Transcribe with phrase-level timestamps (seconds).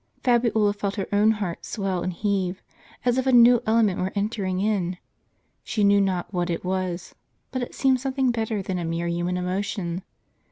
[0.23, 2.63] Fabiola felt her own heart swell and heave,
[3.05, 4.97] as if a new element were entering in.
[5.63, 7.13] She knew not what it was,
[7.51, 10.01] but it seemed something better than a mere human emotion.